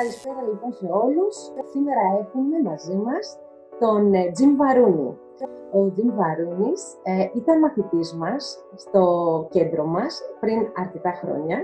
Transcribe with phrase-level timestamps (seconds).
[0.00, 1.36] Καλησπέρα λοιπόν σε όλους.
[1.72, 3.38] Σήμερα έχουμε μαζί μας
[3.78, 5.18] τον ε, Τζιμ Βαρούνι.
[5.72, 9.02] Ο Τζιμ Βαρούνις ε, ήταν μαθητής μας στο
[9.50, 11.58] κέντρο μας πριν αρκετά χρόνια.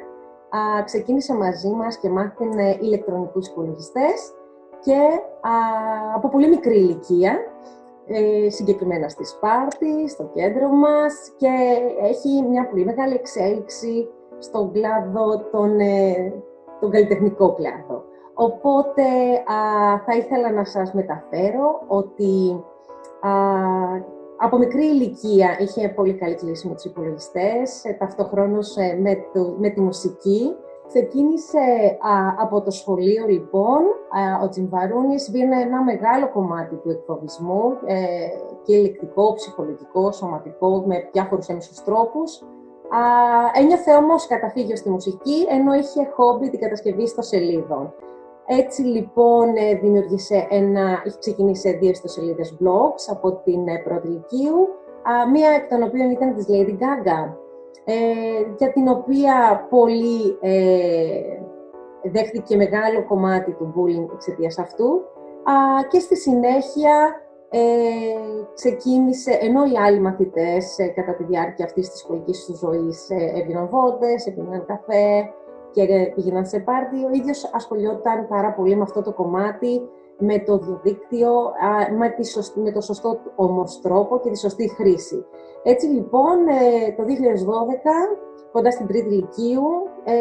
[0.56, 4.33] Α, ξεκίνησε μαζί μας και μάθαινε ηλεκτρονικούς υπολογιστές
[4.80, 4.99] και
[5.41, 5.55] α,
[6.14, 7.39] από πολύ μικρή ηλικία,
[8.07, 11.51] ε, συγκεκριμένα στη Σπάρτη, στο κέντρο μας και
[12.03, 14.09] έχει μια πολύ μεγάλη εξέλιξη
[14.39, 16.33] στον κλάδο, τον, ε,
[16.80, 18.11] τον καλλιτεχνικό κλάδο.
[18.35, 19.03] Οπότε
[20.07, 22.64] θα ήθελα να σας μεταφέρω ότι
[23.21, 23.31] α,
[24.45, 29.54] από μικρή ηλικία είχε πολύ καλή κλίση με τους υπολογιστές, ε, ταυτοχρόνως ε, με, το,
[29.59, 30.54] με τη μουσική.
[30.87, 31.99] Ξεκίνησε
[32.39, 33.81] από το σχολείο λοιπόν,
[34.42, 37.97] ο Τζιμβαρούνης βίνε ένα μεγάλο κομμάτι του εκφοβισμού ε,
[38.62, 42.41] και ηλεκτρικό, ψυχολογικό, σωματικό, με διάφορους έμεσους τρόπους.
[42.41, 42.98] Α,
[43.55, 47.95] ένιωθε όμως καταφύγιο στη μουσική, ενώ είχε χόμπι την κατασκευή στο σελίδων.
[48.47, 54.69] Έτσι λοιπόν ε, δημιούργησε ένα, έχει ξεκινήσει δύο ιστοσελίδες blogs από την ε, πρώτη ηλικίου,
[55.33, 57.34] μία εκ των οποίων ήταν της Lady Gaga,
[57.84, 57.95] ε,
[58.57, 60.39] για την οποία πολύ
[62.03, 65.03] δέχτηκε μεγάλο κομμάτι του bullying εξαιτίας αυτού.
[65.91, 67.23] Και στη συνέχεια
[67.55, 67.62] ε,
[68.55, 73.69] ξεκίνησε, ενώ οι άλλοι μαθητές κατά τη διάρκεια αυτής της σχολικής τους ζωής ε, έβγαιναν
[73.69, 75.33] βόλτες, έπιναν καφέ,
[75.73, 77.05] και πήγαιναν σε πάρτι.
[77.05, 79.83] Ο ίδιος ασχολιόταν πάρα πολύ με αυτό το κομμάτι,
[80.19, 81.53] με το διαδίκτυο,
[81.98, 85.25] με, τη σωστή, με το σωστό όμως τρόπο και τη σωστή χρήση.
[85.62, 88.17] Έτσι λοιπόν, ε, το 2012,
[88.53, 89.65] κοντά στην τρίτη ηλικίου,
[90.05, 90.15] ε,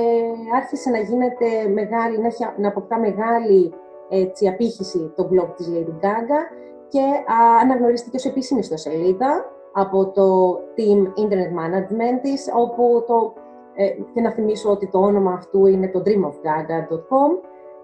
[0.55, 3.73] άρχισε να γίνεται μεγάλη, να, έχει, να αποκτά μεγάλη
[4.09, 6.41] έτσι, απήχηση το blog της Lady Gaga
[6.87, 13.33] και α, αναγνωρίστηκε ως επίσημη ιστοσελίδα από το Team Internet Management της, όπου το
[13.81, 17.31] ε, και να θυμίσω ότι το όνομα αυτού είναι το dreamofgaga.com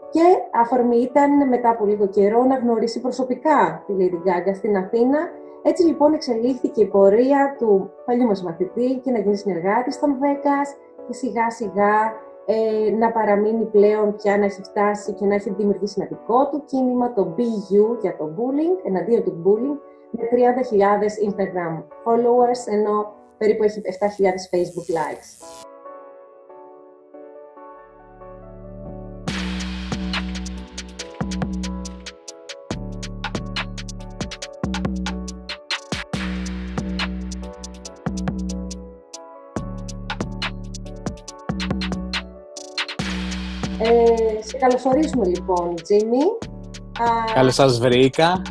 [0.10, 0.24] και
[0.54, 5.20] αφορμή ήταν μετά από λίγο καιρό να γνωρίσει προσωπικά τη Lady Gaga στην Αθήνα.
[5.64, 10.76] Έτσι λοιπόν εξελίχθηκε η πορεία του παλιού μας μαθητή και να γίνει συνεργάτης των Βέκας
[11.08, 12.14] και σιγά σιγά
[12.46, 16.64] ε, να παραμείνει πλέον πια να έχει φτάσει και να έχει δημιουργήσει ένα δικό του
[16.66, 19.78] κίνημα, το BU για το bullying, εναντίον του bullying,
[20.12, 25.57] με 30.000 Instagram followers, ενώ περίπου έχει 7.000 Facebook likes.
[44.58, 46.26] Σε καλωσορίζουμε λοιπόν, Τζίμι.
[47.34, 48.42] Καλώς σας βρήκα.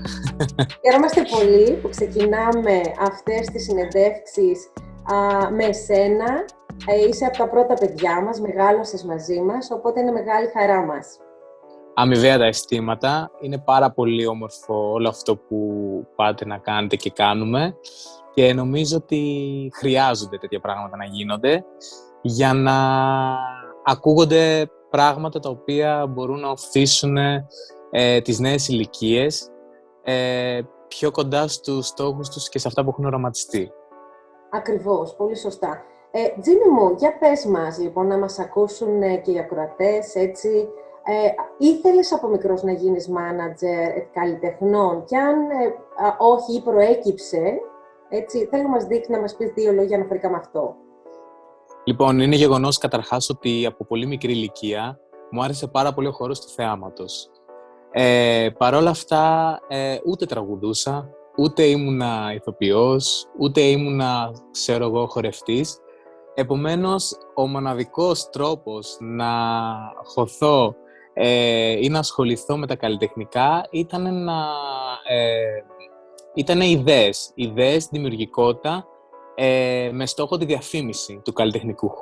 [0.82, 4.72] Χαίρομαστε πολύ που ξεκινάμε αυτές τις συνεντεύξεις
[5.04, 6.44] α, με εσένα.
[6.86, 11.18] Ε, είσαι από τα πρώτα παιδιά μας, μεγάλωσες μαζί μας, οπότε είναι μεγάλη χαρά μας.
[11.94, 13.30] Αμοιβαία τα αισθήματα.
[13.40, 15.58] Είναι πάρα πολύ όμορφο όλο αυτό που
[16.16, 17.76] πάτε να κάνετε και κάνουμε
[18.34, 19.22] και νομίζω ότι
[19.74, 21.64] χρειάζονται τέτοια πράγματα να γίνονται
[22.22, 22.76] για να
[23.84, 27.16] ακούγονται πράγματα τα οποία μπορούν να οθήσουν
[27.90, 29.50] ε, τις νέες ηλικίες
[30.02, 33.72] ε, πιο κοντά στους στόχους τους και σε αυτά που έχουν οραματιστεί.
[34.50, 35.82] Ακριβώς, πολύ σωστά.
[36.10, 40.68] Ε, Τζίμι μου, για πες μας λοιπόν να μας ακούσουν ε, και οι ακροατές, έτσι.
[41.04, 41.28] Ε,
[41.58, 45.74] ήθελες από μικρός να γίνεις μάνατζερ καλλιτεχνών και αν ε,
[46.18, 47.58] όχι ή προέκυψε,
[48.08, 50.76] έτσι, θέλω να μας δείξεις να μας πεις δύο λόγια αναφορικά με αυτό.
[51.88, 54.98] Λοιπόν, είναι γεγονός καταρχάς ότι από πολύ μικρή ηλικία
[55.30, 57.30] μου άρεσε πάρα πολύ ο χώρος του θεάματος.
[57.90, 65.78] Ε, Παρ' όλα αυτά, ε, ούτε τραγουδούσα, ούτε ήμουνα ηθοποιός, ούτε ήμουνα, ξέρω εγώ, χορευτής.
[66.34, 69.30] Επομένως, ο μοναδικός τρόπος να
[70.04, 70.74] χωθώ
[71.12, 74.46] ε, ή να ασχοληθώ με τα καλλιτεχνικά ήταν να...
[75.08, 75.64] Ε,
[76.34, 78.86] ήταν ιδέες, ιδέες, δημιουργικότητα
[79.38, 81.92] ε, με στόχο τη διαφήμιση του καλλιτεχνικού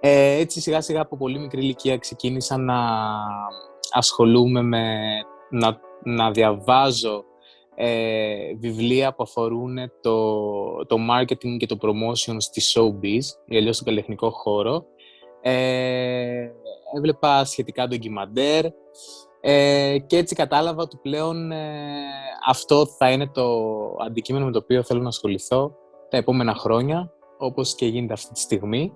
[0.00, 2.76] Ε, έτσι σιγά σιγά από πολύ μικρή ηλικία ξεκίνησα να
[3.92, 5.04] ασχολούμαι με
[5.50, 7.24] να, να διαβάζω
[7.74, 13.84] ε, βιβλία που αφορούν το, το marketing και το promotion στη showbiz, ή αλλιώς στο
[13.84, 14.84] καλλιτεχνικό χώρο.
[15.40, 16.50] Ε,
[16.96, 18.64] έβλεπα σχετικά ντοκιμαντέρ,
[19.40, 21.56] ε, και έτσι κατάλαβα ότι πλέον ε,
[22.48, 23.46] αυτό θα είναι το
[24.06, 25.74] αντικείμενο με το οποίο θέλω να ασχοληθώ
[26.08, 28.92] τα επόμενα χρόνια, όπως και γίνεται αυτή τη στιγμή,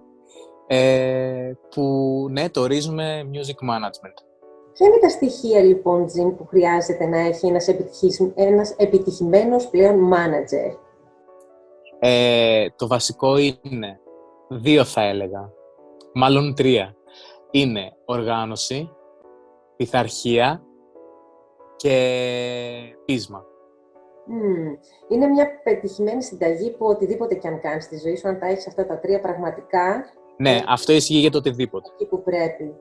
[0.67, 4.17] ε, που ναι, το ορίζουμε music management.
[4.73, 10.13] Ποια είναι τα στοιχεία λοιπόν, Τζιμ, που χρειάζεται να έχει ένας, επιτυχης, ένας επιτυχημένος πλέον
[10.13, 10.77] manager?
[11.99, 14.01] Ε, το βασικό είναι,
[14.49, 15.53] δύο θα έλεγα,
[16.15, 16.95] μάλλον τρία.
[17.51, 18.91] Είναι οργάνωση,
[19.77, 20.63] πειθαρχία
[21.83, 23.45] και πείσμα.
[25.09, 28.67] Είναι μια πετυχημένη συνταγή που οτιδήποτε και αν κάνεις στη ζωή σου, αν τα έχεις
[28.67, 30.05] αυτά τα τρία πραγματικά...
[30.37, 31.91] Ναι, αυτό ισχύει για το οτιδήποτε.
[31.95, 32.75] Εκεί που πρέπει.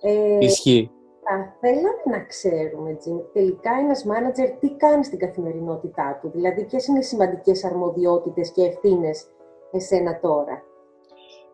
[0.00, 0.90] Ε, ισχύει.
[1.24, 6.30] Θα θέλαμε να ξέρουμε, Τζιν, τελικά ένας μάνατζερ τι κάνει στην καθημερινότητά του.
[6.34, 9.30] Δηλαδή, ποιες είναι οι σημαντικές αρμοδιότητες και ευθύνες
[9.72, 10.62] εσένα τώρα;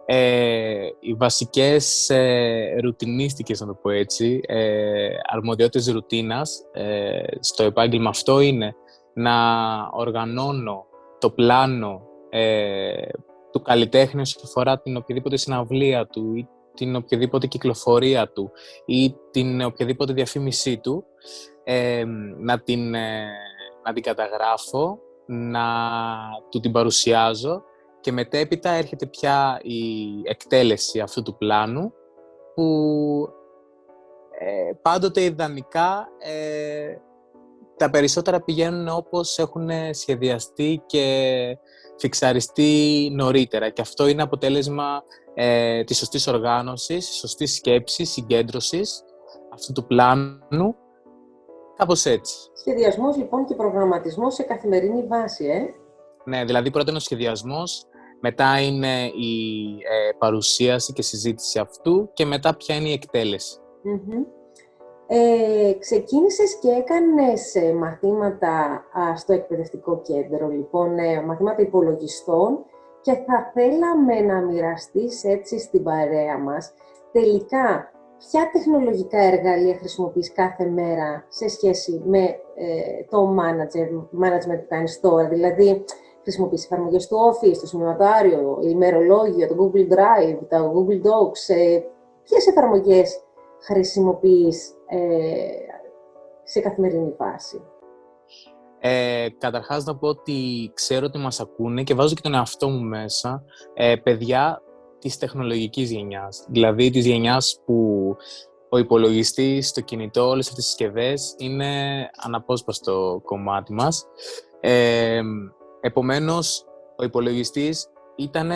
[0.07, 8.09] Ε, οι βασικές ε, ρουτινίστικες, να το πω έτσι, ε, αρμοδιότητες ρουτίνας ε, στο επάγγελμα
[8.09, 8.75] αυτό είναι
[9.15, 9.33] να
[9.93, 10.87] οργανώνω
[11.19, 13.07] το πλάνο ε,
[13.53, 18.51] του καλλιτέχνη όσο αφορά την οποιαδήποτε συναυλία του ή την οποιαδήποτε κυκλοφορία του
[18.87, 21.05] ή την οποιαδήποτε διαφήμισή του,
[21.65, 22.05] ε,
[22.39, 22.91] να, την,
[23.85, 25.65] να την καταγράφω, να
[26.51, 27.63] του την παρουσιάζω
[28.05, 29.81] και μετέπειτα έρχεται πια η
[30.25, 31.93] εκτέλεση αυτού του πλάνου
[32.55, 33.29] που
[34.39, 36.97] ε, πάντοτε ιδανικά ε,
[37.77, 41.07] τα περισσότερα πηγαίνουν όπως έχουν σχεδιαστεί και
[41.97, 43.69] φιξαριστεί νωρίτερα.
[43.69, 45.03] Και αυτό είναι αποτέλεσμα
[45.35, 49.05] ε, της σωστής οργάνωσης, σωστής σκέψης, συγκέντρωσης
[49.53, 50.77] αυτού του πλάνου,
[51.77, 52.37] κάπως έτσι.
[52.55, 55.75] Σχεδιασμός λοιπόν και προγραμματισμός σε καθημερινή βάση, ε;
[56.25, 57.87] Ναι, δηλαδή πρώτα είναι ο σχεδιασμός,
[58.27, 59.35] μετά είναι η
[59.69, 63.59] ε, παρουσίαση και συζήτηση αυτού και μετά ποια είναι η εκτέλεση.
[65.07, 68.85] Ε, ξεκίνησες και έκανες ε, μαθήματα
[69.17, 72.65] στο εκπαιδευτικό κέντρο, λοιπόν, ε, μαθήματα υπολογιστών
[73.01, 76.73] και θα θέλαμε να μοιραστείς έτσι στην παρέα μας
[77.13, 82.39] τελικά ποια τεχνολογικά εργαλεία χρησιμοποιείς κάθε μέρα σε σχέση με
[83.11, 83.89] το manager,
[84.23, 85.85] management που κάνεις τώρα, δηλαδή
[86.25, 91.81] χρησιμοποιείς εφαρμογές του Office, το σημειωματάριο, ημερολόγιο, το Google Drive, τα Google Docs, ε,
[92.23, 93.21] ποιες εφαρμογές
[93.61, 94.99] χρησιμοποιείς ε,
[96.45, 97.63] σε καθημερινή βάση;
[98.81, 102.81] Ε, καταρχάς να πω ότι ξέρω ότι μας ακούνε και βάζω και τον εαυτό μου
[102.81, 103.45] μέσα
[103.75, 104.63] ε, παιδιά
[104.99, 106.47] της τεχνολογικής γενιάς.
[106.49, 108.09] Δηλαδή της γενιάς που
[108.69, 111.71] ο υπολογιστής, το κινητό, όλες αυτές τις συσκευές είναι
[112.17, 114.07] αναπόσπαστο κομμάτι μας.
[114.61, 115.21] Ε,
[115.85, 116.65] επομένως,
[116.97, 117.87] ο υπολογιστής
[118.17, 118.51] ήταν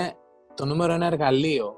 [0.55, 1.77] το νούμερο ένα εργαλείο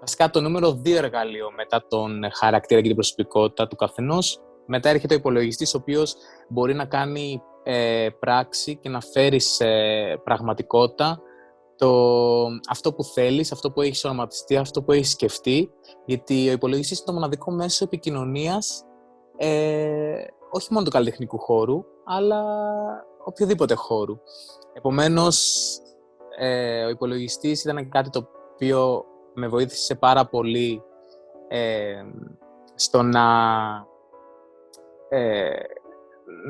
[0.00, 4.40] Βασικά το νούμερο δύο εργαλείο μετά τον χαρακτήρα και την προσωπικότητα του καθενός.
[4.66, 6.16] Μετά έρχεται ο υπολογιστής, ο οποίος
[6.48, 9.66] μπορεί να κάνει ε, πράξη και να φέρει σε
[10.24, 11.20] πραγματικότητα
[11.76, 15.70] το, αυτό που θέλεις, αυτό που έχεις οραματιστεί, αυτό που έχεις σκεφτεί,
[16.04, 18.82] γιατί ο υπολογιστής είναι το μοναδικό μέσο επικοινωνίας
[19.36, 22.44] ε, όχι μόνο του καλλιτεχνικού χώρου, αλλά
[23.24, 24.18] οποιοδήποτε χώρου.
[24.78, 25.68] Επομένως,
[26.38, 29.04] ε, ο υπολογιστής ήταν κάτι το οποίο
[29.34, 30.82] με βοήθησε πάρα πολύ
[31.48, 32.02] ε,
[32.74, 33.26] στο να,
[35.08, 35.50] ε,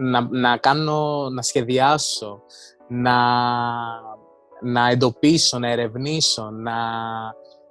[0.00, 2.42] να, να κάνω, να σχεδιάσω,
[2.88, 3.16] να,
[4.60, 6.76] να εντοπίσω, να ερευνήσω, να,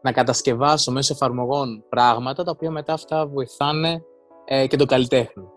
[0.02, 4.04] να κατασκευάσω μέσω εφαρμογών πράγματα τα οποία μετά αυτά βοηθάνε
[4.46, 5.50] ε, και τον καλλιτέχνη.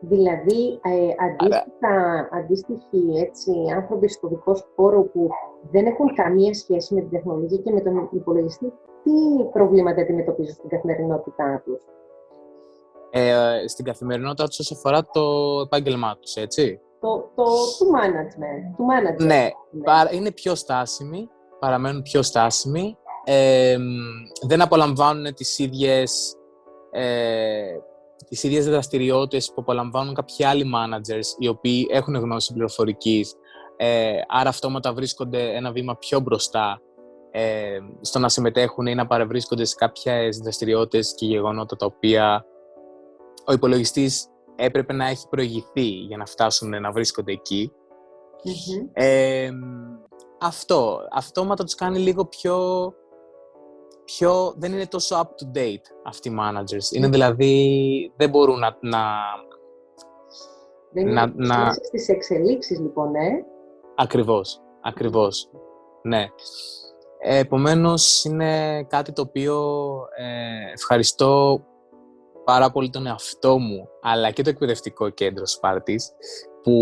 [0.00, 5.28] Δηλαδή, ε, αντίστοιχα, αντίστοιχοι έτσι, άνθρωποι στο δικό σου χώρο που
[5.70, 10.68] δεν έχουν καμία σχέση με την τεχνολογία και με τον υπολογιστή, τι προβλήματα αντιμετωπίζουν στην
[10.68, 11.82] καθημερινότητά τους;
[13.10, 15.20] Ε, στην καθημερινότητά τους όσο αφορά το
[15.64, 17.44] επάγγελμά τους, έτσι; Το, το
[17.78, 18.76] του management.
[18.76, 20.16] Του management ναι, ναι.
[20.16, 22.96] είναι πιο στάσιμοι, παραμένουν πιο στάσιμοι.
[23.24, 23.76] Ε,
[24.46, 26.34] δεν απολαμβάνουν τις ίδιες,
[26.90, 27.76] ε,
[28.28, 33.34] τις ίδιες δραστηριότητες που απολαμβάνουν κάποιοι άλλοι managers οι οποίοι έχουν γνώση πληροφορικής.
[33.76, 36.80] Ε, άρα αυτόματα βρίσκονται ένα βήμα πιο μπροστά
[37.30, 42.44] ε, στο να συμμετέχουν ή να παρευρίσκονται σε κάποιες δραστηριότητες και γεγονότα τα οποία
[43.46, 47.32] ο υπολογιστής έπρεπε να έχει προηγηθεί για να φτάσουν να βρίσκονται
[48.92, 49.50] Ε,
[50.40, 51.00] αυτό.
[51.12, 52.86] Αυτόματα τους κάνει λίγο πιο,
[54.16, 54.54] πιο...
[54.56, 56.96] Δεν είναι τόσο up-to-date αυτοί οι managers.
[56.96, 58.12] Είναι δηλαδή...
[58.16, 58.76] Δεν μπορούν να...
[58.80, 58.98] να
[60.92, 61.72] δεν είναι να, να...
[61.72, 63.44] στις εξελίξεις, λοιπόν, ε.
[63.96, 64.60] Ακριβώς.
[64.82, 65.50] Ακριβώς.
[66.02, 66.26] Ναι.
[67.18, 69.66] Επομένως, είναι κάτι το οποίο
[70.16, 71.60] ε, ευχαριστώ
[72.44, 76.12] πάρα πολύ τον εαυτό μου, αλλά και το εκπαιδευτικό κέντρο Σπάρτης,
[76.62, 76.72] που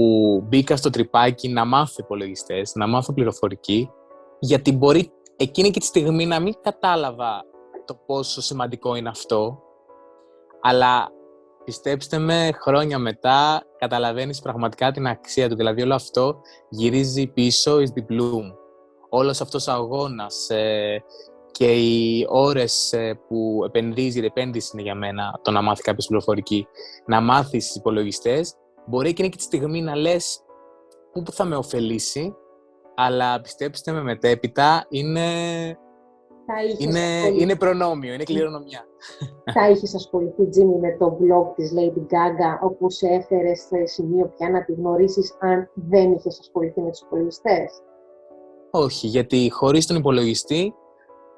[0.47, 3.90] μπήκα στο τρυπάκι να μάθω υπολογιστές, να μάθω πληροφορική,
[4.38, 7.45] γιατί μπορεί εκείνη και τη στιγμή να μην κατάλαβα
[7.85, 9.62] το πόσο σημαντικό είναι αυτό,
[10.61, 11.09] αλλά
[11.64, 15.57] πιστέψτε με, χρόνια μετά καταλαβαίνεις πραγματικά την αξία του.
[15.57, 18.52] Δηλαδή όλο αυτό γυρίζει πίσω is the bloom
[19.09, 21.04] όλος αυτός ο αγώνας ε,
[21.50, 26.07] και οι ώρες ε, που επενδύζει, η επένδυση είναι για μένα το να μάθει κάποιος
[26.07, 26.66] πληροφορική,
[27.07, 28.54] να μάθει στις υπολογιστές,
[28.87, 30.40] μπορεί εκείνη και τη στιγμή να λες
[31.12, 32.35] πού θα με ωφελήσει,
[33.00, 35.28] αλλά πιστέψτε με μετέπειτα είναι,
[36.78, 37.00] είναι,
[37.38, 38.85] είναι προνόμιο, είναι κληρονομιά.
[39.52, 44.33] Θα είχες ασχοληθεί, Τζίμι, με το blog της Lady Gaga, όπου σε έφερες σε σημείο
[44.37, 47.83] πια να τη γνωρίσεις αν δεν είχες ασχοληθεί με τους υπολογιστές;
[48.71, 50.75] Όχι, γιατί χωρίς τον υπολογιστή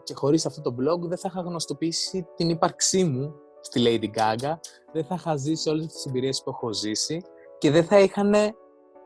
[0.02, 4.52] και χωρίς αυτό το blog δεν θα είχα γνωστοποιήσει την ύπαρξή μου στη Lady Gaga,
[4.92, 7.22] δεν θα είχα ζήσει όλες τις εμπειρίες που έχω ζήσει
[7.58, 8.34] και δεν θα είχαν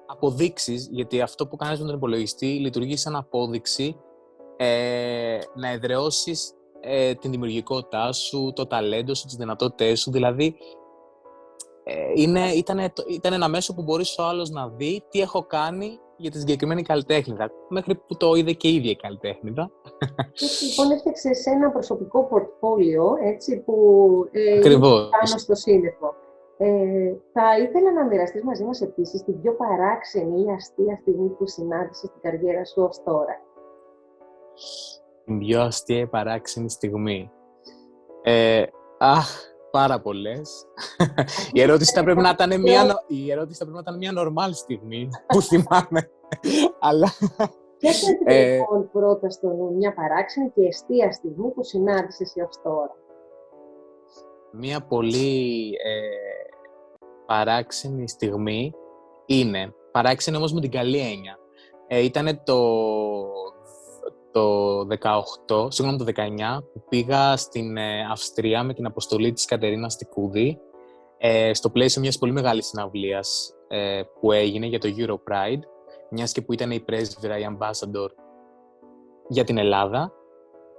[0.06, 3.96] αποδείξεις, γιατί αυτό που κάνεις με τον υπολογιστή λειτουργεί σαν απόδειξη
[4.56, 10.56] ε, να εδραιώσεις ε, την δημιουργικότητά σου, το ταλέντο σου, τις δυνατότητές σου, δηλαδή
[11.84, 15.98] ε, είναι, ήταν, ήταν ένα μέσο που μπορείς ο άλλος να δει τι έχω κάνει
[16.16, 19.70] για τη συγκεκριμένη καλλιτέχνηδα, μέχρι που το είδε και η ίδια η καλλιτέχνηδα.
[20.30, 23.74] Έτσι, λοιπόν, έφτιαξες ένα προσωπικό πορτφόλιο, έτσι, που
[24.30, 26.14] ε, πάνω στο σύννεφο.
[26.56, 31.46] Ε, θα ήθελα να μοιραστείς μαζί μας επίσης την πιο παράξενη ή αστεία στιγμή που
[31.46, 33.40] συνάντησες στην καριέρα σου ως τώρα.
[35.24, 37.30] Την πιο αστεία ή παράξενη στιγμή.
[38.22, 38.64] Ε,
[38.98, 39.28] αχ,
[39.70, 40.66] πάρα πολλές.
[41.52, 44.52] η ερώτηση θα πρέπει να ήταν μια, η ερώτηση θα πρέπει να ήταν μια νορμάλ
[44.52, 46.10] στιγμή που θυμάμαι.
[46.80, 47.08] Αλλά...
[47.78, 47.92] Ποια
[48.24, 52.96] ε, λοιπόν πρώτα στο νου μια παράξενη και αιστεία στιγμή που συνάντησες έως τώρα;
[54.50, 56.43] Μια πολύ ε,
[57.26, 58.72] παράξενη στιγμή
[59.26, 61.38] είναι, παράξενη όμως με την καλή έννοια,
[61.86, 62.58] ε, ήταν το
[64.34, 64.78] το
[65.48, 70.58] 18, συγγνώμη το 19, που πήγα στην ε, Αυστρία με την αποστολή της Κατερίνα Στικούδη
[71.18, 75.60] ε, στο πλαίσιο μιας πολύ μεγάλης συναυλίας ε, που έγινε για το Euro Pride,
[76.10, 78.08] μιας και που ήταν η πρέσβυρα, η ambassador
[79.28, 80.12] για την Ελλάδα.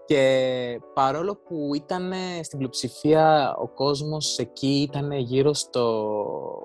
[0.06, 6.16] Και παρόλο που ήταν στην πλειοψηφία ο κόσμος εκεί ήταν γύρω στο,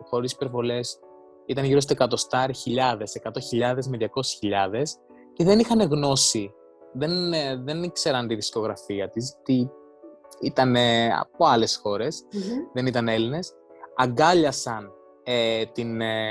[0.08, 0.98] χωρίς υπερβολές,
[1.46, 4.06] ήταν γύρω στο εκατοστάρι χιλιάδες, εκατό χιλιάδες με 200
[4.38, 4.96] χιλιάδες
[5.32, 6.54] και δεν είχαν γνώση
[6.92, 9.68] δεν, ε, δεν ήξεραν τη δισκογραφία της, τι
[10.40, 10.76] ήταν
[11.20, 11.82] από άλλες
[12.72, 13.52] δεν ήταν Έλληνες.
[13.96, 14.92] Αγκάλιασαν
[15.22, 16.26] ε, την, ε,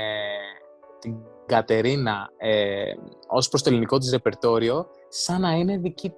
[0.98, 2.92] την Κατερίνα ε,
[3.28, 6.12] ως προς το ελληνικό της ρεπερτόριο σαν να είναι δική,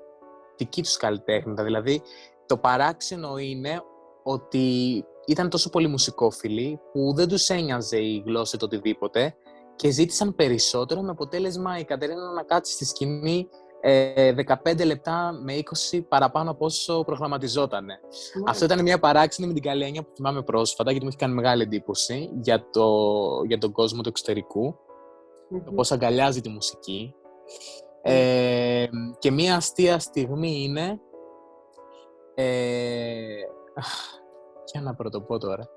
[0.56, 1.64] δική τους καλλιτέχνητα.
[1.64, 2.02] Δηλαδή,
[2.46, 3.82] το παράξενο είναι
[4.22, 9.34] ότι ήταν τόσο πολύ μουσικόφιλοι που δεν τους ένοιαζε η γλώσσα το οτιδήποτε
[9.76, 13.48] και ζήτησαν περισσότερο με αποτέλεσμα η Κατερίνα να κάτσει στη σκηνή
[13.82, 15.54] 15 ε, λεπτά με
[15.92, 17.86] 20 παραπάνω από όσο προγραμματιζόταν.
[18.46, 21.34] Αυτό ήταν μια παράξενη με την καλή έννοια που θυμάμαι πρόσφατα, γιατί μου έχει κάνει
[21.34, 22.86] μεγάλη εντύπωση για, το,
[23.46, 24.76] για τον κόσμο του εξωτερικού,
[25.64, 27.14] το πώς αγκαλιάζει τη μουσική.
[28.02, 28.86] Ε,
[29.18, 31.00] και μια αστεία στιγμή είναι...
[32.34, 33.42] Ε,
[34.72, 35.68] για να πρωτοπώ τώρα.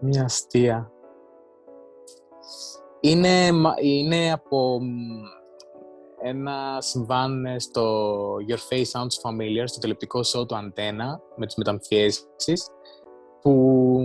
[0.00, 0.90] Μια αστεία.
[3.00, 4.80] Είναι, είναι από
[6.20, 12.68] ένα συμβάν στο Your Face Sounds Familiar, στο τηλεπτικό show του Αντένα, με τις μεταμφιέσεις,
[13.40, 14.00] που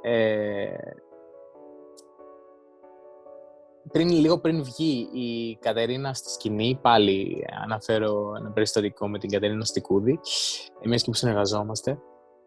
[0.00, 0.74] ε,
[3.92, 9.64] πριν, λίγο πριν βγει η Κατερίνα στη σκηνή, πάλι αναφέρω ένα περιστατικό με την Κατερίνα
[9.64, 10.20] Στικούδη,
[10.80, 11.98] εμείς και που συνεργαζόμαστε,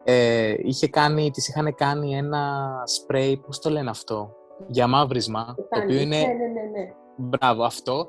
[0.04, 4.36] ε, είχε κάνει, της είχαν κάνει ένα σπρέι, πώς το λένε αυτό,
[4.68, 6.18] για μαύρισμα, το, οποίο είναι...
[6.18, 6.94] Ναι, ναι, ναι, ναι.
[7.18, 8.08] Μπράβο, αυτό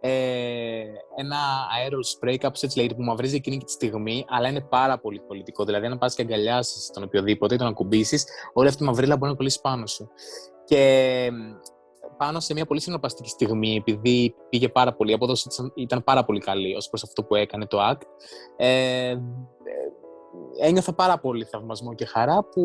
[0.00, 0.82] ε,
[1.16, 1.36] ένα
[1.78, 5.64] aero spray, κάπως έτσι λέγεται, που μαυρίζει εκείνη τη στιγμή, αλλά είναι πάρα πολύ πολιτικό.
[5.64, 9.36] Δηλαδή, αν πας και αγκαλιάσεις τον οποιοδήποτε, τον ακουμπήσεις, όλη αυτή η μαυρίλα μπορεί να
[9.36, 10.10] κολλήσει πάνω σου.
[10.64, 11.30] Και
[12.16, 16.40] πάνω σε μια πολύ συνοπαστική στιγμή, επειδή πήγε πάρα πολύ, η απόδοση ήταν πάρα πολύ
[16.40, 18.00] καλή ως προς αυτό που έκανε το ACT,
[18.56, 19.16] ε, ε,
[20.60, 22.62] ένιωθα πάρα πολύ θαυμασμό και χαρά που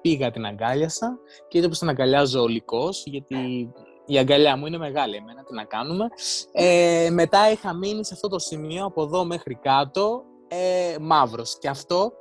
[0.00, 3.72] πήγα την αγκάλιασα και είδα πως την αγκαλιάζω ολικός, γιατί
[4.06, 6.06] η αγκαλιά μου είναι μεγάλη εμένα, τι να κάνουμε.
[6.52, 11.58] Ε, μετά είχα μείνει σε αυτό το σημείο από εδώ μέχρι κάτω ε, μαύρος.
[11.58, 12.12] Και αυτό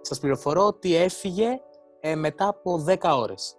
[0.00, 1.60] σας πληροφορώ ότι έφυγε
[2.00, 3.56] ε, μετά από 10 ώρες.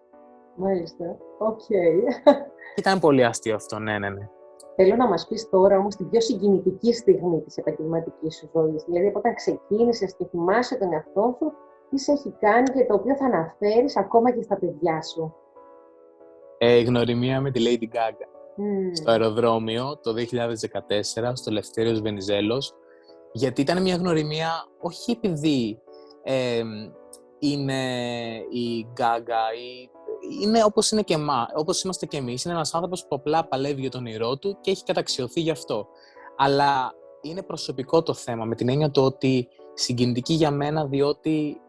[0.55, 1.17] Μάλιστα.
[1.39, 1.61] Οκ.
[2.75, 4.29] Ήταν πολύ αστείο αυτό, ναι, ναι, ναι.
[4.75, 8.83] Θέλω να μας πεις τώρα όμως την πιο συγκινητική στιγμή της επαγγελματικής σου ζωής.
[8.83, 11.51] Δηλαδή από όταν ξεκίνησες και θυμάσαι τον εαυτό σου,
[11.89, 15.35] τι σε έχει κάνει και το οποίο θα αναφέρεις ακόμα και στα παιδιά σου;
[16.57, 18.27] Ε, γνωριμία με τη Lady Gaga
[18.93, 22.73] στο αεροδρόμιο το 2014 στο Ελευθέριος Βενιζέλος
[23.31, 25.81] γιατί ήταν μια γνωριμία όχι επειδή
[27.39, 27.83] είναι
[28.49, 29.89] η Gaga ή
[30.41, 32.43] είναι όπως, είναι και μα, όπως είμαστε και εμείς.
[32.43, 35.87] Είναι ένας άνθρωπος που απλά παλεύει για τον όνειρό του και έχει καταξιωθεί γι' αυτό.
[36.37, 41.61] Αλλά είναι προσωπικό το θέμα, με την έννοια το ότι συγκινητική για μένα, διότι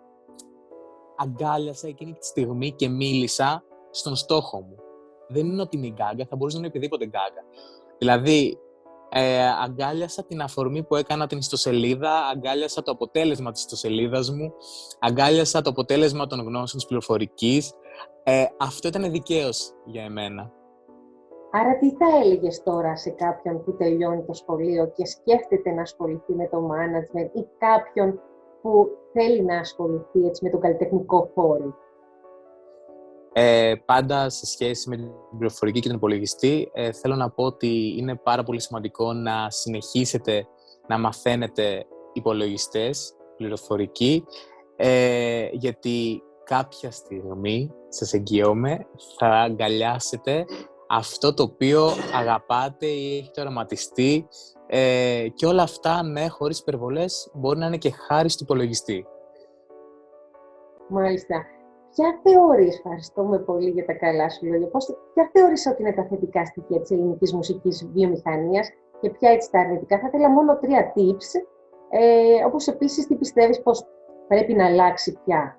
[1.17, 4.77] αγκάλιασα εκείνη τη στιγμή και μίλησα στον στόχο μου.
[5.29, 7.45] Δεν είναι ότι είναι η γκάγκα, θα μπορούσε να είναι οποιαδήποτε γκάγκα.
[7.99, 8.59] Δηλαδή,
[9.09, 14.53] ε, αγκάλιασα την αφορμή που έκανα την ιστοσελίδα, αγκάλιασα το αποτέλεσμα της ιστοσελίδας μου,
[15.01, 17.73] αγκάλιασα το αποτέλεσμα των γνώσεων της πληροφορικής.
[18.27, 20.53] Ε, αυτό ήταν δικαίως για εμένα.
[21.51, 26.35] Άρα τι θα έλεγες τώρα σε κάποιον που τελειώνει το σχολείο και σκέφτεται να ασχοληθεί
[26.35, 28.21] με το management ή κάποιον
[28.63, 31.75] που θέλει να ασχοληθεί έτσι, με τον καλλιτεχνικό χώρο;
[33.33, 37.97] Ε, πάντα σε σχέση με την πληροφορική και τον υπολογιστή, ε, θέλω να πω ότι
[37.99, 40.47] είναι πάρα πολύ σημαντικό να συνεχίσετε
[40.89, 44.25] να μαθαίνετε υπολογιστές, πληροφορική,
[44.77, 48.87] ε, γιατί κάποια στιγμή, σας εγγυώμαι,
[49.19, 50.45] θα αγκαλιάσετε
[50.89, 54.29] αυτό το οποίο αγαπάτε ή έχετε οραματιστεί
[54.67, 59.07] ε, και όλα αυτά, ναι, χωρίς υπερβολές, μπορεί να είναι και χάρη στο υπολογιστή.
[60.89, 61.45] Μάλιστα.
[61.91, 66.05] Ποια θεωρείς, ευχαριστούμε πολύ για τα καλά σου λόγια, πώς, ποια θεωρείς ότι είναι τα
[66.05, 68.69] θετικά στοιχεία της ελληνικής μουσικής βιομηχανίας
[69.01, 71.41] και ποια έτσι τα αρνητικά; Θα ήθελα μόνο τρία tips,
[71.91, 73.87] ε, όπως επίσης τι πιστεύεις πως
[74.29, 75.59] πρέπει να αλλάξει πια.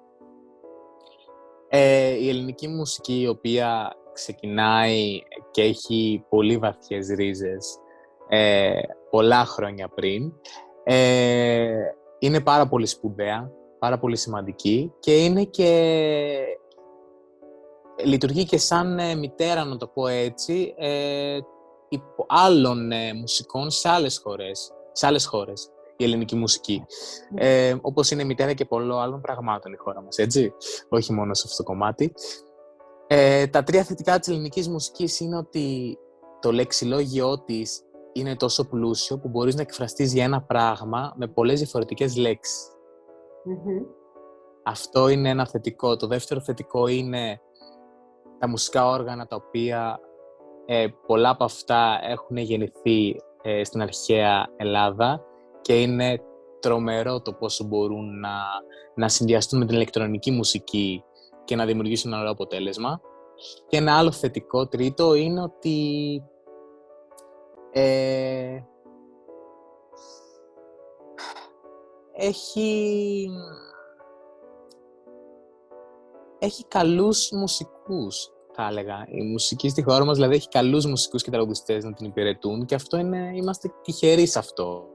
[1.77, 7.77] Ε, η ελληνική μουσική, η οποία ξεκινάει και έχει πολύ βαθιές ρίζες
[8.29, 8.72] ε,
[9.10, 10.34] πολλά χρόνια πριν,
[10.84, 11.72] ε,
[12.20, 15.70] είναι πάρα πολύ σπουδαία, πάρα πολύ σημαντική και είναι και
[18.03, 21.39] λειτουργεί και σαν ε, μητέρα, να το πω έτσι, ε,
[22.27, 26.85] άλλων ε, μουσικών σε άλλες χώρες, σε άλλες χώρες η ελληνική μουσική.
[27.35, 30.53] Ε, όπως είναι μητέρα και πολλών άλλων πραγμάτων η χώρα μας, έτσι,
[30.89, 32.13] όχι μόνο σε αυτό το κομμάτι.
[33.07, 35.97] Ε, τα τρία θετικά της ελληνικής μουσικής είναι ότι
[36.39, 37.81] το λεξιλόγιό της
[38.13, 42.15] είναι τόσο πλούσιο που μπορείς να εκφραστείς για ένα πράγμα με πολλές διαφορετικές
[44.63, 45.95] Αυτό είναι ένα θετικό.
[45.95, 47.39] Το δεύτερο θετικό είναι
[48.39, 50.00] τα μουσικά όργανα τα οποία
[50.65, 55.24] ε, πολλά από αυτά έχουν γεννηθεί ε, στην αρχαία Ελλάδα
[55.65, 56.21] και είναι
[56.59, 58.33] τρομερό το πόσο μπορούν να,
[58.95, 61.03] να συνδυαστούν με την ηλεκτρονική μουσική
[61.43, 63.01] και να δημιουργήσουν ένα ωραίο αποτέλεσμα.
[63.67, 66.21] Και ένα άλλο θετικό τρίτο είναι ότι
[67.71, 68.59] ε,
[72.13, 73.29] έχει,
[76.39, 79.05] έχει καλούς μουσικούς, θα έλεγα.
[79.07, 82.75] Η μουσική στη χώρα μας, δηλαδή, έχει καλούς μουσικούς και τραγουδιστές να την υπηρετούν και
[82.75, 84.87] αυτό είναι, είμαστε τυχεροί σε αυτό.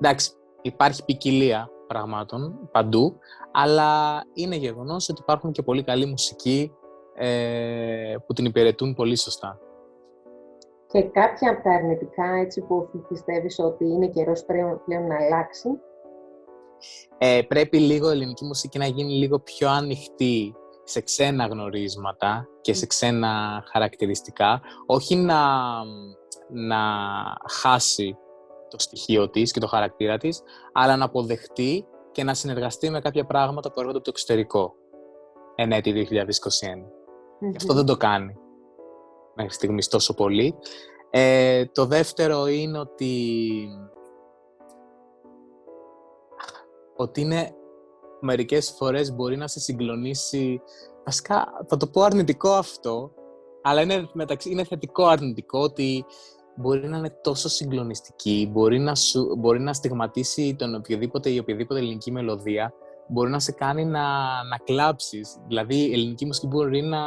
[0.00, 0.30] Εντάξει,
[0.62, 3.18] υπάρχει ποικιλία πραγμάτων παντού,
[3.52, 6.72] αλλά είναι γεγονός ότι υπάρχουν και πολύ καλοί μουσικοί
[7.14, 9.58] ε, που την υπηρετούν πολύ σωστά.
[10.86, 15.68] Και κάποια από τα αρνητικά, έτσι που πιστεύεις ότι είναι καιρός πλέον, πλέον να αλλάξει;
[17.18, 20.54] Ε, πρέπει λίγο η ελληνική μουσική να γίνει λίγο πιο ανοιχτή
[20.84, 25.40] σε ξένα γνωρίσματα και σε ξένα χαρακτηριστικά, όχι να,
[26.48, 26.78] να
[27.50, 28.16] χάσει
[28.68, 33.24] το στοιχείο της και το χαρακτήρα της, αλλά να αποδεχτεί και να συνεργαστεί με κάποια
[33.24, 34.74] πράγματα που έρχονται από το εξωτερικό
[35.54, 36.20] εν έτη 2021.
[37.50, 38.36] Και αυτό δεν το κάνει
[39.34, 40.54] μέχρι στιγμής τόσο πολύ.
[41.10, 43.68] Ε, το δεύτερο είναι ότι
[46.96, 47.54] ότι είναι
[48.20, 50.60] μερικές φορές μπορεί να σε συγκλονίσει
[51.04, 53.12] βασικά θα το πω αρνητικό αυτό
[53.66, 56.04] αλλά είναι, μεταξύ, είναι θετικό αρνητικό ότι
[56.56, 61.80] μπορεί να είναι τόσο συγκλονιστική, μπορεί να, σου, μπορεί να στιγματίσει τον οποιοδήποτε ή οποιαδήποτε
[61.80, 62.74] ελληνική μελωδία
[63.08, 64.02] μπορεί να σε κάνει να,
[64.44, 65.36] να κλάψεις.
[65.46, 67.02] Δηλαδή, η ελληνική μουσική μπορεί να,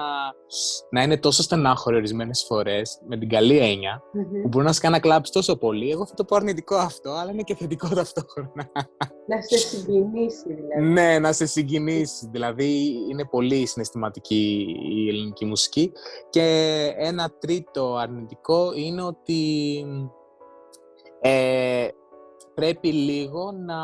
[0.90, 4.42] να είναι τόσο στενάχωρη ορισμένες φορές, με την καλή έννοια, mm-hmm.
[4.42, 5.92] που μπορεί να σε κάνει να κλάψεις τόσο πολύ.
[5.92, 8.72] Εγώ θα το πω αρνητικό αυτό, αλλά είναι και θετικό ταυτόχρονα.
[9.28, 10.92] Να σε συγκινήσει, δηλαδή.
[10.92, 12.28] ναι, να σε συγκινήσει.
[12.32, 15.92] Δηλαδή, είναι πολύ συναισθηματική η ελληνική μουσική.
[16.30, 16.44] Και
[16.98, 19.86] ένα τρίτο αρνητικό είναι ότι
[21.22, 21.88] ε,
[22.54, 23.76] πρέπει λίγο να...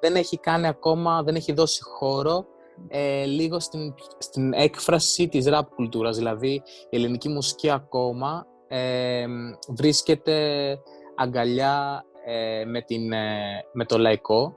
[0.00, 2.46] δεν έχει κάνει ακόμα, δεν έχει δώσει χώρο
[2.88, 6.16] ε, λίγο στην, στην έκφραση της ραπ κουλτούρας.
[6.16, 9.26] Δηλαδή, η ελληνική μουσική ακόμα ε,
[9.68, 10.78] βρίσκεται
[11.16, 14.56] αγκαλιά ε, με, την, ε, με το λαϊκό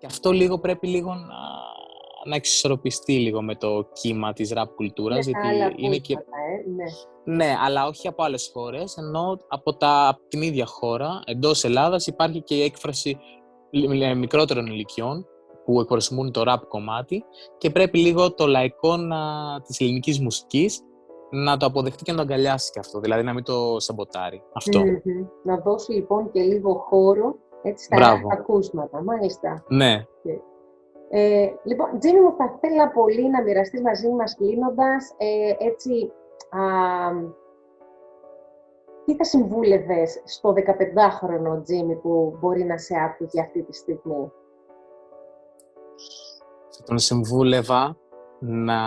[0.00, 1.38] και αυτό λίγο πρέπει λίγο να,
[2.24, 5.26] να εξισορροπιστεί λίγο με το κύμα της ραπ κουλτούρας.
[5.26, 6.12] γιατί είναι και...
[6.12, 6.16] Ε,
[6.70, 7.36] ναι.
[7.36, 12.06] ναι, αλλά όχι από άλλες χώρες, ενώ από, τα, από την ίδια χώρα, εντός Ελλάδας,
[12.06, 13.18] υπάρχει και η έκφραση
[14.16, 15.26] μικρότερων ηλικιών
[15.64, 17.24] που εκπροσωπούν το ραπ κομμάτι
[17.58, 19.18] και πρέπει λίγο το λαϊκό να,
[19.60, 20.80] της ελληνικής μουσικής
[21.30, 24.42] να το αποδεχτεί και να το αγκαλιάσει και αυτό, δηλαδή να μην το σαμποτάρει.
[24.54, 24.80] Αυτό.
[25.44, 29.64] Να δώσει λοιπόν και λίγο χώρο Έτσι, στα ακούσματα, μάλιστα.
[29.68, 30.04] Ναι.
[31.12, 36.12] Ε, λοιπόν, Τζίμι μου, θα ήθελα πολύ να μοιραστείς μαζί μας κλείνοντας, ε, έτσι,
[36.50, 36.60] α,
[39.04, 44.32] τι θα συμβούλευες στο 15χρονο Τζίμι που μπορεί να σε άκουγε αυτή τη στιγμή;
[46.70, 47.96] Θα τον συμβούλευα
[48.38, 48.78] να...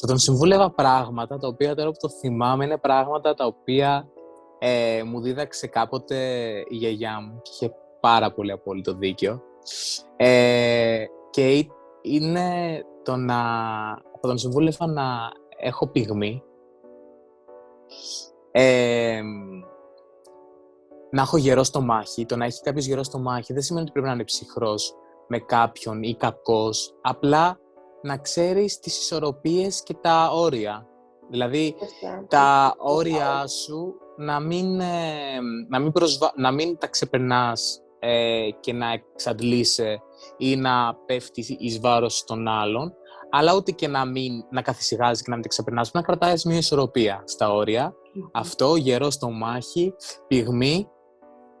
[0.00, 4.08] Θα τον συμβούλευα πράγματα τα οποία τώρα που το θυμάμαι είναι πράγματα τα οποία
[4.58, 6.16] ε, μου δίδαξε κάποτε
[6.68, 9.42] η γιαγιά μου και είχε πάρα πολύ απόλυτο δίκιο.
[10.16, 11.66] Ε, και
[12.02, 13.34] είναι το να...
[14.20, 16.42] Θα τον συμβούλευα να έχω πυγμή
[18.58, 19.20] ε,
[21.10, 22.26] να έχω γερό στο μάχη.
[22.26, 24.94] Το να έχει κάποιος γερό στο μάχη δεν σημαίνει ότι πρέπει να είναι ψυχρός
[25.26, 26.94] με κάποιον ή κακός.
[27.02, 27.58] Απλά
[28.02, 30.86] να ξέρεις τις ισορροπίες και τα όρια.
[31.30, 31.74] Δηλαδή,
[32.28, 35.92] τα όρια σου να μην, ε, να μην,
[36.36, 40.02] να μην τα ξεπερνάς ε, και να εξαντλείσαι
[40.36, 42.94] ή να πέφτεις εις βάρος των άλλων,
[43.30, 46.56] αλλά ούτε και να μην να καθησυχάζεις και να μην τα ξεπερνάς, να κρατάς μια
[46.56, 47.94] ισορροπία στα όρια.
[48.32, 49.94] Αυτό, γερό στο μάχη,
[50.26, 50.88] πυγμή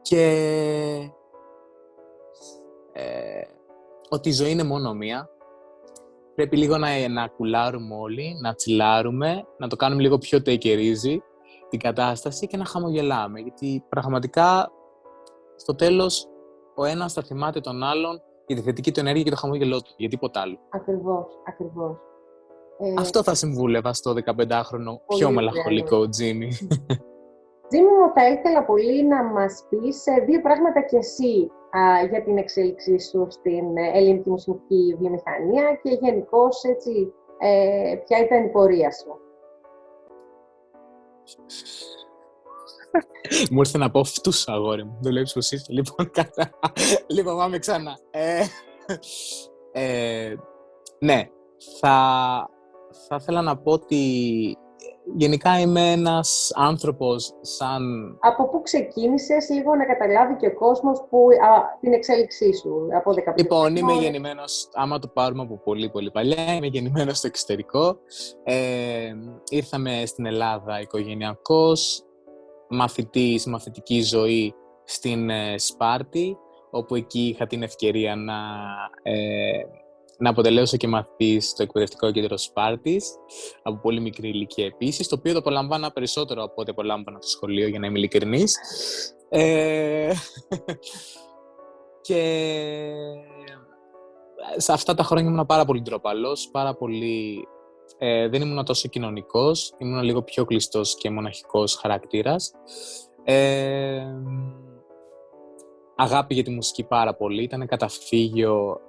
[0.02, 0.24] και
[2.92, 3.40] ε,
[4.08, 5.28] ότι η ζωή είναι μόνο μία.
[6.34, 10.64] Πρέπει λίγο να, να κουλάρουμε όλοι, να τσιλάρουμε, να το κάνουμε λίγο πιο take
[11.68, 13.40] την κατάσταση και να χαμογελάμε.
[13.40, 14.70] Γιατί πραγματικά
[15.56, 16.28] στο τέλος
[16.74, 19.94] ο ένας θα θυμάται τον άλλον για τη θετική του ενέργεια και το χαμόγελό του,
[19.96, 20.58] για τίποτα άλλο.
[20.70, 21.96] Ακριβώς, ακριβώς.
[22.78, 26.48] Ε, Αυτό θα συμβούλευα στο 15χρονο πιο μελαγχολικό Τζίμι.
[27.68, 31.50] Τζίμι μου, θα ήθελα πολύ να μας πεις ε, δύο πράγματα κι εσύ
[32.10, 38.44] για την εξέλιξή σου στην ε, ελληνική μουσική βιομηχανία και γενικώς έτσι ε, ποια ήταν
[38.44, 39.18] η πορεία σου.
[43.50, 44.98] Μου ήρθε να πω φτούς, αγόρι μου.
[45.00, 45.66] Δουλεύεις πως είσαι.
[45.68, 46.50] Λοιπόν, κατά.
[47.06, 47.98] Λοιπόν, πάμε ξανά.
[48.10, 48.44] Ε,
[49.72, 50.34] ε,
[50.98, 51.28] ναι,
[51.80, 52.48] θα,
[53.08, 54.56] θα ήθελα να πω ότι
[55.14, 58.16] γενικά είμαι ένας άνθρωπος σαν...
[58.20, 61.28] Από πού ξεκίνησες λίγο να καταλάβει και ο κόσμος που,
[61.80, 66.54] την εξέλιξή σου από 15 Λοιπόν, είμαι γεννημένος, άμα το πάρουμε από πολύ πολύ παλιά,
[66.54, 67.98] είμαι γεννημένος στο εξωτερικό.
[68.44, 69.12] Ε,
[69.48, 72.02] ήρθαμε στην Ελλάδα οικογενειακός,
[72.68, 76.36] μαθητής, μαθητική ζωή στην ε, Σπάρτη,
[76.70, 78.34] όπου εκεί είχα την ευκαιρία να,
[79.02, 79.62] ε,
[80.18, 83.14] να αποτελέσω και μαθητής στο εκπαιδευτικό κέντρο Σπάρτης,
[83.62, 87.68] από πολύ μικρή ηλικία επίσης, το οποίο το απολαμβάνω περισσότερο από ό,τι απολάμβανα το σχολείο,
[87.68, 88.56] για να είμαι ειλικρινής.
[89.28, 90.12] Ε,
[92.06, 92.92] και
[94.56, 97.48] σε αυτά τα χρόνια ήμουν πάρα πολύ ντροπαλός, πάρα πολύ
[97.98, 102.52] ε, δεν ήμουν τόσο κοινωνικός, ήμουν λίγο πιο κλειστός και μοναχικός χαρακτήρας.
[103.24, 104.06] Ε,
[105.96, 108.80] αγάπη για τη μουσική πάρα πολύ, ήταν καταφύγιο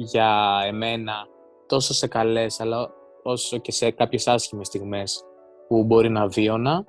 [0.00, 1.26] για εμένα
[1.66, 2.90] τόσο σε καλές αλλά
[3.22, 5.22] όσο και σε κάποιες άσχημες στιγμές
[5.68, 6.84] που μπορεί να βίωνα.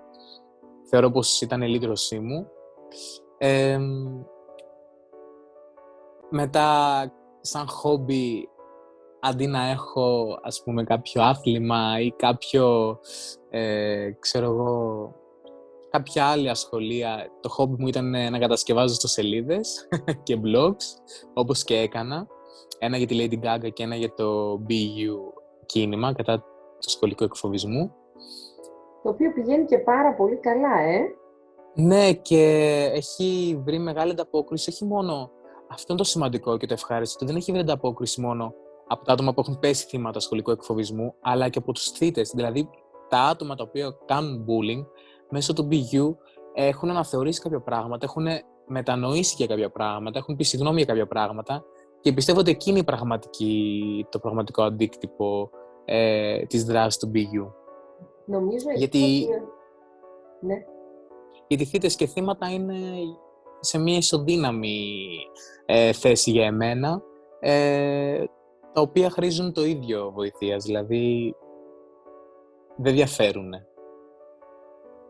[0.89, 2.47] Θεωρώ πως ήταν η λύτρωσή μου.
[3.37, 3.79] Ε,
[6.29, 8.49] μετά, σαν χόμπι,
[9.19, 12.99] αντί να έχω ας πούμε κάποιο άθλημα ή κάποιο,
[13.49, 15.13] ε, ξέρω εγώ,
[15.89, 19.87] κάποια άλλη ασχολία, το χόμπι μου ήταν να κατασκευάζω στο σελίδες
[20.23, 20.85] και blogs,
[21.33, 22.27] όπως και έκανα.
[22.79, 25.15] Ένα για τη Lady Gaga και ένα για το BU
[25.65, 26.37] κίνημα κατά
[26.79, 27.95] το σχολικό εκφοβισμό.
[29.03, 30.99] Το οποίο πηγαίνει και πάρα πολύ καλά, ε!
[31.73, 32.43] Ναι, και
[32.93, 35.31] έχει βρει μεγάλη ανταπόκριση, όχι μόνο
[35.69, 37.25] αυτό είναι το σημαντικό και το ευχάριστο.
[37.25, 38.53] Δεν έχει βρει ανταπόκριση μόνο
[38.87, 42.31] από τα άτομα που έχουν πέσει θύματα σχολικού εκφοβισμού, αλλά και από τους θήτες.
[42.35, 42.69] Δηλαδή,
[43.09, 44.85] τα άτομα τα οποία κάνουν bullying
[45.29, 46.15] μέσω του BU
[46.53, 48.27] έχουν αναθεωρήσει κάποια πράγματα, έχουν
[48.67, 51.63] μετανοήσει για κάποια πράγματα, έχουν πει συγγνώμη για κάποια πράγματα
[51.99, 52.83] και πιστεύω ότι εκείνη
[53.39, 55.49] είναι το πραγματικό αντίκτυπο
[55.85, 57.51] ε, της δράσης του BU.
[58.25, 59.27] Νομίζω γιατί, ότι...
[60.41, 60.55] Ναι.
[61.47, 62.75] Γιατί θύτες και θύματα είναι
[63.59, 65.07] σε μια ισοδύναμη
[65.65, 67.01] ε, θέση για εμένα,
[67.39, 68.23] ε,
[68.73, 71.35] τα οποία χρήζουν το ίδιο βοηθείας, δηλαδή
[72.75, 73.53] δεν διαφέρουν.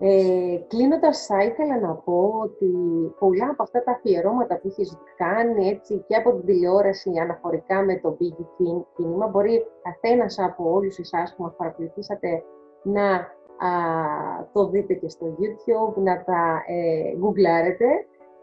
[0.01, 2.71] Ε, Κλείνοντας, θα ήθελα να πω ότι
[3.19, 7.99] πολλά από αυτά τα αφιερώματα που έχεις κάνει έτσι, και από την τηλεόραση αναφορικά με
[7.99, 8.45] το Big
[8.95, 12.43] κίνημα, μπορεί καθένας από όλους εσάς που μας παρακολουθήσατε
[12.83, 13.69] να α,
[14.53, 17.85] το δείτε και στο YouTube, να τα ε, γκουγκλάρετε.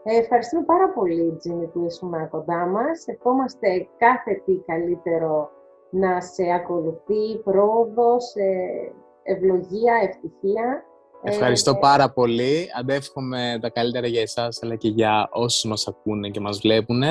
[0.03, 3.07] Ε, ευχαριστούμε πάρα πολύ, Τζίνι, που ήσουν κοντά μας.
[3.07, 5.49] Ευχόμαστε κάθε τι καλύτερο
[5.89, 8.91] να σε ακολουθεί, πρόοδος, ε,
[9.23, 10.83] ευλογία, ευτυχία
[11.23, 12.67] Ευχαριστώ ε, πάρα πολύ.
[12.79, 17.03] Αντεύχομαι τα καλύτερα για εσάς, αλλά και για όσους μας ακούνε και μας βλέπουν.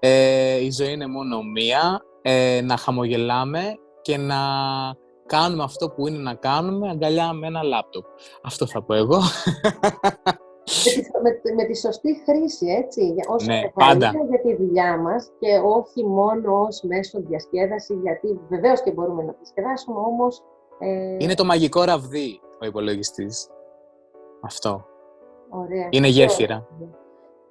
[0.00, 2.00] Ε, η ζωή είναι μόνο μία.
[2.22, 3.62] Ε, να χαμογελάμε
[4.02, 4.36] και να
[5.26, 8.04] κάνουμε αυτό που είναι να κάνουμε αγκαλιά με ένα λάπτοπ.
[8.42, 9.20] Αυτό θα πω εγώ.
[11.22, 14.12] με, με, τη σωστή χρήση, έτσι, όσο ναι, πάντα.
[14.28, 19.32] για τη δουλειά μας και όχι μόνο ως μέσο διασκέδαση, γιατί βεβαίως και μπορούμε να
[19.32, 20.42] διασκεδάσουμε, όμως...
[20.78, 21.16] Ε...
[21.18, 23.48] Είναι το μαγικό ραβδί ο υπολογιστής.
[24.42, 24.84] Αυτό.
[25.48, 25.88] Ωραία.
[25.90, 26.66] Είναι γέφυρα.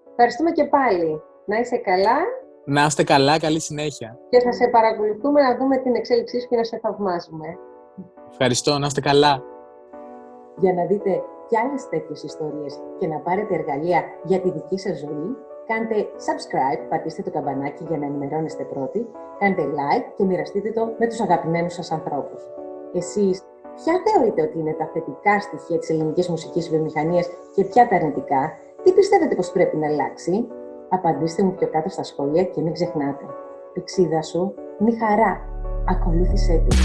[0.10, 1.22] Ευχαριστούμε και πάλι.
[1.46, 2.18] Να είσαι καλά.
[2.66, 4.20] Να είστε καλά, καλή συνέχεια.
[4.30, 7.58] Και θα σε παρακολουθούμε να δούμε την εξέλιξή σου και να σε θαυμάζουμε.
[8.30, 9.44] Ευχαριστώ, να είστε καλά.
[10.58, 15.00] Για να δείτε και άλλες τέτοιες ιστορίες και να πάρετε εργαλεία για τη δική σας
[15.00, 19.08] ζωή, κάντε subscribe, πατήστε το καμπανάκι για να ενημερώνεστε πρώτοι,
[19.40, 22.44] κάντε like και μοιραστείτε το με τους αγαπημένους σας ανθρώπους.
[22.94, 23.44] Εσείς
[23.76, 28.52] Ποια θεωρείτε ότι είναι τα θετικά στοιχεία της ελληνικής μουσικής βιομηχανίας και ποια τα αρνητικά,
[28.84, 30.48] τι πιστεύετε πως πρέπει να αλλάξει,
[30.90, 33.26] απαντήστε μου πιο κάτω στα σχόλια και μην ξεχνάτε.
[33.74, 35.42] Πηξίδα σου είναι η χαρά.
[35.88, 36.76] Ακολούθησέ τη.